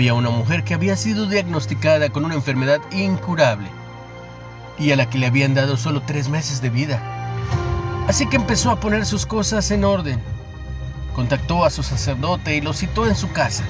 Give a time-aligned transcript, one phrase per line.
[0.00, 3.68] Había una mujer que había sido diagnosticada con una enfermedad incurable
[4.78, 7.02] y a la que le habían dado solo tres meses de vida.
[8.08, 10.18] Así que empezó a poner sus cosas en orden.
[11.14, 13.62] Contactó a su sacerdote y lo citó en su casa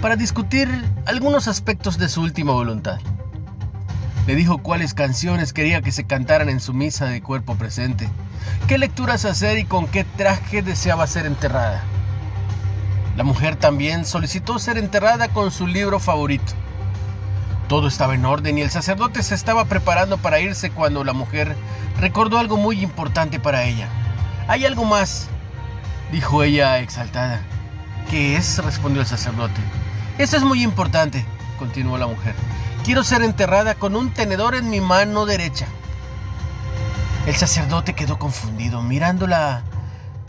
[0.00, 0.66] para discutir
[1.04, 2.98] algunos aspectos de su última voluntad.
[4.26, 8.08] Le dijo cuáles canciones quería que se cantaran en su misa de cuerpo presente,
[8.66, 11.84] qué lecturas hacer y con qué traje deseaba ser enterrada.
[13.16, 16.52] La mujer también solicitó ser enterrada con su libro favorito.
[17.68, 21.56] Todo estaba en orden y el sacerdote se estaba preparando para irse cuando la mujer
[22.00, 23.88] recordó algo muy importante para ella.
[24.48, 25.28] Hay algo más,
[26.10, 27.40] dijo ella exaltada.
[28.10, 28.58] ¿Qué es?
[28.58, 29.60] respondió el sacerdote.
[30.18, 31.24] Eso es muy importante,
[31.58, 32.34] continuó la mujer.
[32.84, 35.66] Quiero ser enterrada con un tenedor en mi mano derecha.
[37.26, 39.62] El sacerdote quedó confundido, mirándola,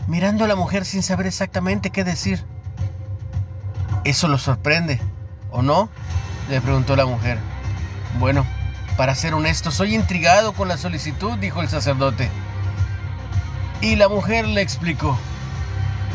[0.06, 2.44] mirando a la mujer sin saber exactamente qué decir.
[4.04, 5.00] ¿Eso lo sorprende,
[5.50, 5.88] o no?
[6.48, 7.38] le preguntó la mujer.
[8.18, 8.44] Bueno,
[8.96, 12.28] para ser honesto, soy intrigado con la solicitud, dijo el sacerdote.
[13.80, 15.16] Y la mujer le explicó.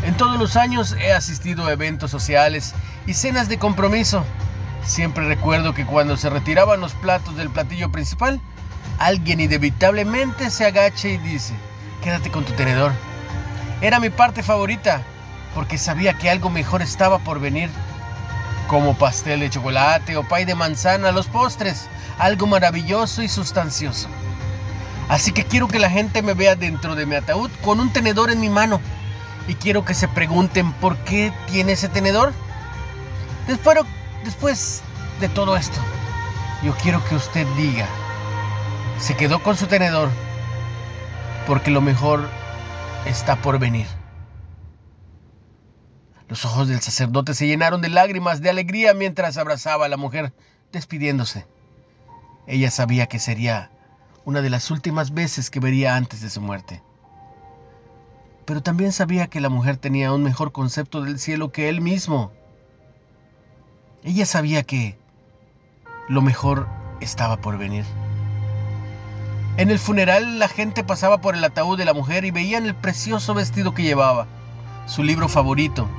[0.03, 4.23] En todos los años he asistido a eventos sociales y cenas de compromiso.
[4.83, 8.41] Siempre recuerdo que cuando se retiraban los platos del platillo principal,
[8.99, 11.53] alguien inevitablemente se agacha y dice,
[12.03, 12.91] quédate con tu tenedor.
[13.81, 15.01] Era mi parte favorita,
[15.53, 17.69] porque sabía que algo mejor estaba por venir,
[18.67, 24.07] como pastel de chocolate o pay de manzana, los postres, algo maravilloso y sustancioso.
[25.09, 28.29] Así que quiero que la gente me vea dentro de mi ataúd con un tenedor
[28.29, 28.81] en mi mano.
[29.47, 32.33] Y quiero que se pregunten por qué tiene ese tenedor.
[33.47, 33.77] Después,
[34.25, 34.81] después
[35.21, 35.79] de todo esto,
[36.63, 37.87] yo quiero que usted diga,
[38.99, 40.09] se quedó con su tenedor
[41.47, 42.29] porque lo mejor
[43.05, 43.87] está por venir.
[46.29, 50.33] Los ojos del sacerdote se llenaron de lágrimas de alegría mientras abrazaba a la mujer,
[50.73, 51.45] despidiéndose.
[52.47, 53.71] Ella sabía que sería
[54.25, 56.83] una de las últimas veces que vería antes de su muerte.
[58.45, 62.33] Pero también sabía que la mujer tenía un mejor concepto del cielo que él mismo.
[64.03, 64.97] Ella sabía que
[66.09, 66.67] lo mejor
[66.99, 67.85] estaba por venir.
[69.55, 72.75] En el funeral la gente pasaba por el ataúd de la mujer y veían el
[72.75, 74.27] precioso vestido que llevaba,
[74.87, 75.89] su libro favorito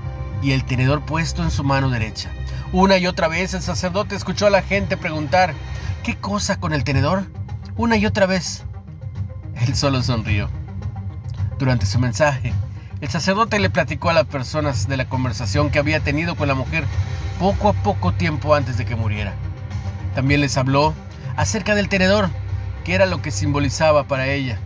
[0.43, 2.31] y el tenedor puesto en su mano derecha.
[2.73, 5.55] Una y otra vez el sacerdote escuchó a la gente preguntar,
[6.03, 7.25] ¿qué cosa con el tenedor?
[7.77, 8.65] Una y otra vez.
[9.67, 10.51] Él solo sonrió.
[11.59, 12.53] Durante su mensaje,
[13.01, 16.55] el sacerdote le platicó a las personas de la conversación que había tenido con la
[16.55, 16.85] mujer
[17.39, 19.35] poco a poco tiempo antes de que muriera.
[20.15, 20.95] También les habló
[21.37, 22.29] acerca del tenedor,
[22.85, 24.59] que era lo que simbolizaba para ella.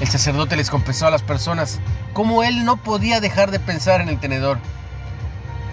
[0.00, 1.78] El sacerdote les confesó a las personas
[2.14, 4.58] cómo él no podía dejar de pensar en el tenedor.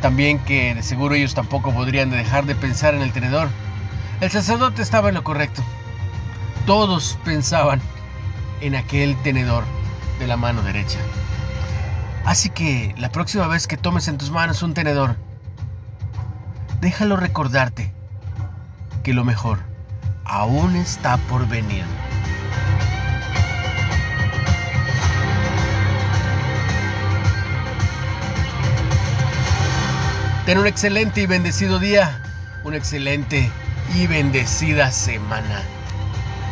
[0.02, 3.48] También que de seguro ellos tampoco podrían dejar de pensar en el tenedor.
[4.20, 5.64] El sacerdote estaba en lo correcto.
[6.66, 7.82] Todos pensaban
[8.60, 9.64] en aquel tenedor
[10.20, 11.00] de la mano derecha.
[12.26, 15.16] Así que la próxima vez que tomes en tus manos un tenedor,
[16.82, 17.94] déjalo recordarte
[19.04, 19.60] que lo mejor
[20.26, 21.86] aún está por venir.
[30.48, 32.22] Ten un excelente y bendecido día,
[32.64, 33.52] una excelente
[33.94, 35.62] y bendecida semana.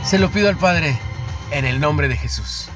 [0.03, 0.99] Se lo pido al Padre
[1.51, 2.67] en el nombre de Jesús.